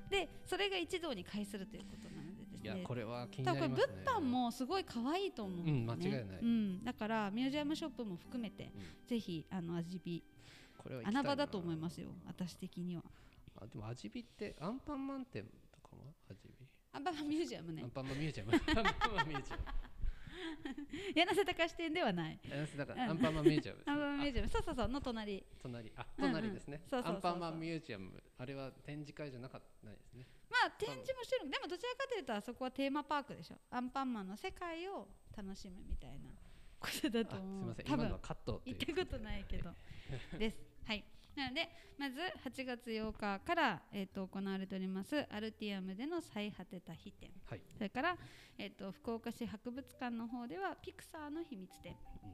[0.09, 2.20] でそれが一堂に会するということな
[2.63, 3.87] いやねこれは気になりますね。
[4.07, 5.65] 物販もすごい可愛いと思う。
[5.65, 6.23] ね、うん間違いない。
[6.43, 9.07] うん、だからミュージアムショップも含めて、うん。
[9.07, 10.23] ぜひあの味見
[11.05, 12.09] 穴場だと思いますよ。
[12.27, 13.03] 私的には。
[13.57, 16.15] あでも味見ってアンパンマン店とかも？
[16.31, 16.67] 味見。
[16.93, 17.83] アンパンマンミュージアムね。
[17.83, 18.53] アンパンマンミュージアム。
[18.57, 19.63] アンパンマンミュージアム。
[21.15, 22.39] 柳瀬隆店ではない。
[22.45, 23.11] えだからうん。
[23.11, 23.85] アンパンマンミュージアムね。
[23.87, 24.49] アンパンマンミュージアム。
[24.49, 25.45] そうそうそうの隣。
[25.63, 25.93] 隣。
[25.97, 28.23] あ隣ですね、アンパンマンミュージアム。
[28.39, 31.51] あれは展示会じゃなかったないですねまあ展示もしてる。
[31.51, 33.57] でもどちらかというとあそこはテーマパークでしょ。
[33.71, 36.31] アンパンマンの世界を楽しむみたいな。
[36.81, 37.61] ことだあと思う。
[37.61, 37.87] すみません。
[37.87, 38.05] 多分。
[38.05, 39.71] 今のはカット行ったことないけど。
[40.39, 40.57] です。
[40.87, 41.05] はい。
[41.37, 47.31] なのでまず8月8日から、えー、と行われておりますアルティアムでの最果てた日展。
[47.49, 47.61] はい。
[47.77, 48.17] それから、
[48.59, 52.31] えー、と福岡市博物館の方ではピクサーの秘密展、うん。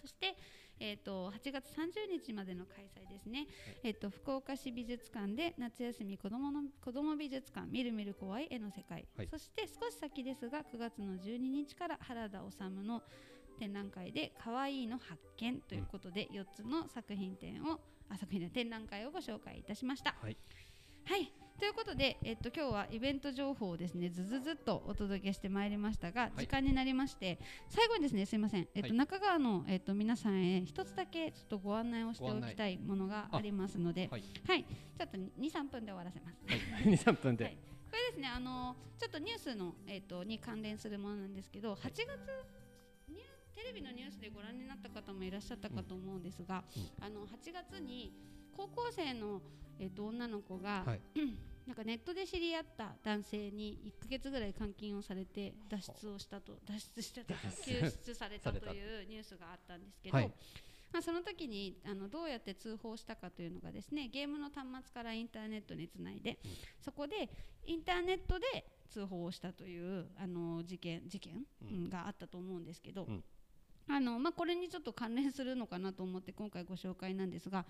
[0.00, 0.34] そして、
[0.84, 3.46] えー、と8月30日までの開催ですね、
[3.84, 9.28] えー、と福岡市美術館で夏休み子どもの子ども美術館みるみる怖い絵の世界、はい。
[9.30, 13.00] そして少し先ですが9月の12日から原田治の
[13.60, 20.16] 展覧会で「かわいいの発見」ということで4つの作品展をあ作品展展覧会をご紹介いたしました。
[20.20, 20.36] はい。
[21.04, 21.32] はい
[21.62, 26.32] ということで、えっと、今日はイベント情報をですねずずずっとお届けしてまいりましたが、い。
[26.38, 28.98] 時間になりまして最後にですねすいません、えっとはい。
[28.98, 34.24] 中川の、えっと、皆さんへ一つだけちょっとご案内をしておきたいものがありますので、はい。
[34.48, 36.42] はい、ちょっと23分で終わらせます。
[36.48, 36.96] はい。
[36.96, 37.54] 23分で、はい。
[37.54, 37.60] こ
[37.92, 42.02] れですねあのちょっとニュースの、えー、とに関連するものなんですけど8月
[43.54, 46.64] テレビのニュースでご覧になった方もいらっしゃったかと思うんですが、
[47.00, 48.12] あの8月に
[48.56, 49.40] 高校生の、
[49.78, 51.00] えー、と女の子が、はい
[51.66, 57.72] なんかネットで知り合った男性に1ヶ月ぐらい監禁をされて脱出をしたと脱出したというか救
[58.06, 60.32] 出されたというニュースがあったんですけど、はい。
[60.92, 66.38] まあ、その時にあのどうやって通報したかというのがですねゲームの端末からインターネットにつないで、
[66.84, 67.30] そこで
[67.64, 71.90] インターネットで通報をしたというあの事件事件、うんうん。
[71.90, 73.24] があったと思うんですけど、うん
[73.88, 77.64] あのまあ、これにちょっと関連するのかなと思って今回ご紹介なんですが、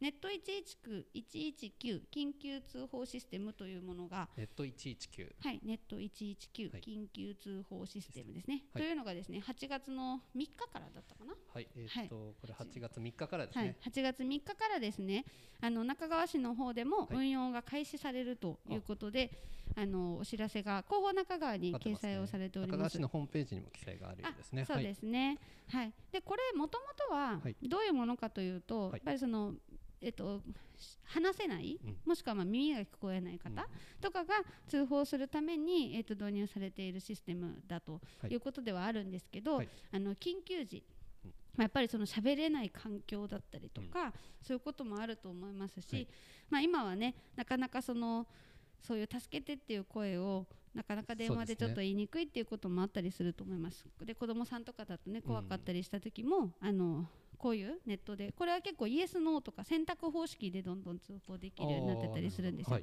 [0.00, 6.82] ネット119緊急通報システムというものがネット119はい、ネット119はい。
[6.82, 8.64] 緊急通報システムですね。
[8.72, 8.82] はい。
[8.82, 11.34] というのがですね、8月の3日からだったかな？
[11.52, 15.24] はいえーっと、これ8月3日からですはいね、、8月3日からですね、
[15.60, 17.06] あの中川市の方でもはい。
[17.16, 19.30] 運用が開始されるということで、
[19.80, 22.98] あのお知らせが広報中川に掲載をされており中ます。
[22.98, 24.64] 川市のホームページにも記載があるようですね。
[24.64, 25.38] そうですね。
[25.68, 25.92] はい。
[26.10, 27.54] でこれもともとははい。
[27.68, 28.92] どういうものかというと、はい。
[28.94, 29.54] やっぱりその
[30.00, 30.42] えっと
[30.76, 31.96] し話せない、うん。
[32.04, 33.68] もしくはまあ耳が聞こえない方
[34.00, 34.34] とかが
[34.66, 38.32] 通報するためにえっと導入されているシステムだとはい。
[38.32, 39.68] いうことではあるんですけど、はい。
[39.92, 40.82] あの緊急時
[41.24, 41.30] うん。
[41.56, 44.12] まあやっぱりその喋れない環境だったりとか、
[44.42, 46.08] そういうこともあると思いますし、はい。
[46.50, 48.26] まあ、今はねなかなかその
[48.82, 53.84] そういう助けてっていう声をなかなか電話でちょっと言いにくいっていうこともあったりすると思います。
[54.04, 57.06] で子供さんとかだとね怖かったりした時も、あの
[57.38, 62.80] こういうネットでこれは結構イエス・ノーとか選択方式でどんどん通報できるようになってたりするんですよ。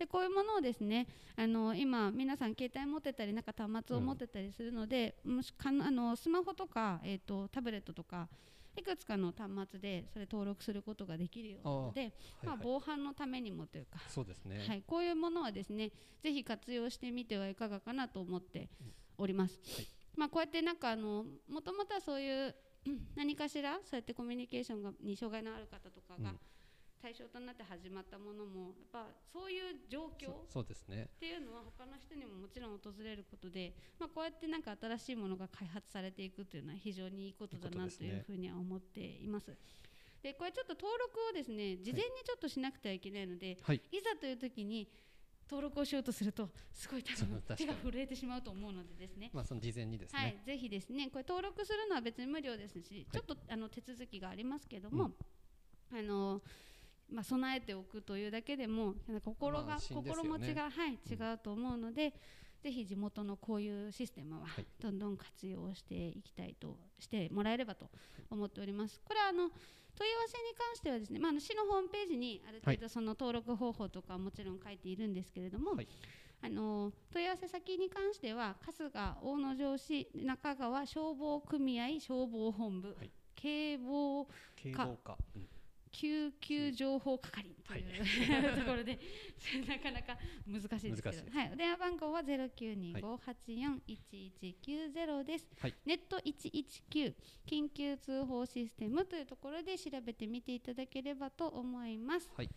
[0.00, 8.26] でこういうものをですねあの今皆さん携帯持ってたりなんか端末を持ってたりするので、もしかんあのスマホとか、えー、とタブレットとか
[8.74, 12.12] いくつかの端末でそれ登録することができるようなので、はい
[12.44, 15.90] まあ、はい防犯のためにもというか、そうですね、はい、こういうものはですね
[16.22, 18.70] ぜひ活用してみてはいかがかなと思って
[19.18, 19.60] おります。
[19.76, 19.86] はい。
[20.16, 22.54] まあ、こうやってなんかあのもともとはそういう
[22.86, 26.40] うん何かしらそうやってコミュニケーションがに障害のある方とかがうん
[27.00, 31.08] 対象となって始まったものもやっぱそういう状況そそうですね。
[31.16, 39.56] っていうのは他の人にももちろん訪れることで、まあ、こうやってなんか新しいものが開発されていくというのは非常にいいことだなというふうには思っています。
[40.22, 43.80] でこれちょっと登録をですね事前にちょっとしなくてはいけないので、はい。
[43.90, 44.86] いざという時に
[45.50, 49.30] 登録をしようとするとすごい多分手が震えてしまうと思うのでですね。
[49.32, 55.10] まあその事前にですね、はい、ぜひですねこれ登録するのは別に無料ですし、ちょっとあの手続きがありますけども、
[55.92, 56.40] あの
[57.12, 58.94] まあ、備えておくというだけでも
[59.24, 59.80] 心が、ね。
[59.88, 62.14] 心持ちが、はい、違うと思うので、
[62.62, 64.66] ぜひ地元のこういうシステムははい。
[64.80, 67.88] どんどん活用していきたいとしてもらえればと
[68.30, 69.00] 思っております。
[69.04, 69.50] これはあの
[69.96, 75.88] 問い合わせに関してはですね、まあ、あの市のホームページにある程度その登録方法とかはもちろん書いているんですけれども、はい。
[76.42, 83.10] あの問い合わせ先に関しては春日大野城市中川消防組合消防本部、はい。
[83.34, 85.48] 警防警防課、うん
[85.92, 88.98] 救急情報係という、 ところで
[89.66, 95.48] なかなか難しいですけど、いはい、お電話番号はゼロ九二五八四一一九ゼロです。
[95.58, 95.74] はい。
[95.84, 97.14] ネット一一九
[97.46, 102.30] 緊急通報システムというところで調べてみていただければと思います。
[102.34, 102.50] はい。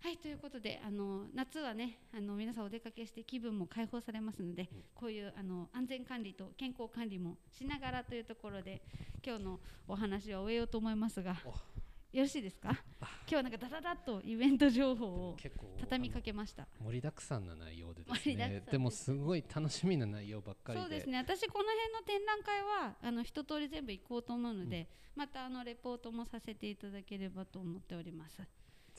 [0.00, 0.16] はい。
[0.16, 8.82] ということであの夏はねあの皆さんお出かけして気分も解放されますので、こういうあの安全管理と健康管理もしながらというところで
[9.24, 11.36] 今日のお話は終えようと思いますが。
[11.44, 11.81] お
[12.12, 12.68] よろしいですか？
[13.00, 15.36] 今日はなんかダダダッとイベント情報を
[15.80, 16.68] 畳みかあけました。
[16.78, 18.62] の盛りだくさんな内容でですね。
[18.70, 20.84] でもすごい楽しみな内容ばっかりで。
[20.84, 21.16] そうですね。
[21.16, 28.36] 私この辺の展覧会はあの一通り全部行こうと思うので、またあのレポートもさせていただければと思っております。
[28.36, 28.44] ぜ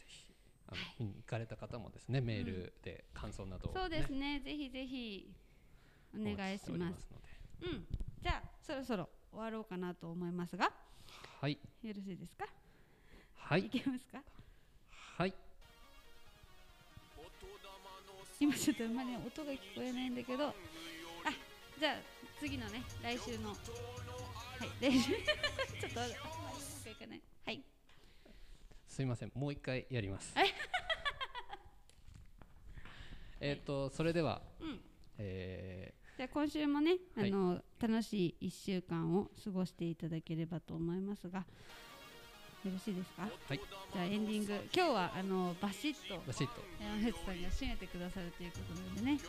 [0.08, 0.34] ひ
[0.66, 3.80] あの、見に行かれた方もですねメールで感想などを、ね。
[3.80, 4.42] そうですね。
[4.44, 5.32] ぜひぜひ
[6.20, 7.08] お願いします。
[7.62, 7.86] うん。
[8.24, 10.74] じゃあそろそろ終わろうかなと思いますが。
[11.40, 11.60] はい。
[11.84, 12.48] よろしいですか？
[13.44, 13.66] はい。
[13.66, 14.22] いけますか？
[15.18, 15.34] はい。
[18.40, 20.48] 今ちょっとまり音が聞こえないんだけど。
[20.48, 20.54] あ
[21.80, 21.96] じゃあ
[22.40, 23.50] 次のね来週の。
[23.50, 23.58] はい
[24.82, 25.12] 来週。
[25.80, 26.10] ちょっとうま
[26.84, 27.22] くいかない。
[27.46, 27.64] はい。
[28.88, 29.32] すいません。
[29.36, 30.36] もう一回やります。
[30.38, 30.50] はい
[33.40, 34.82] えっとそれでは、うん。
[35.18, 37.30] えじゃあ今週もね、はい。
[37.32, 41.46] あの楽しい1週間を過ごしていただければと思いますが
[42.64, 43.24] よろしいですか？
[43.24, 43.60] ーはい。
[43.94, 44.54] じゃあエンディング。
[44.74, 46.62] 今日はあのバシッとバシッと。
[46.80, 49.20] 山口さんが締めてくださるということなのでね。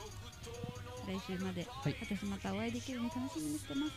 [1.07, 1.97] 来週まで、はい。
[2.01, 3.93] 私またお会いできるの楽しみにしてます。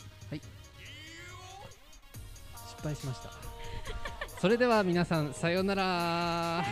[2.70, 3.32] 失敗しました。
[4.40, 6.64] それでは皆さんさようなら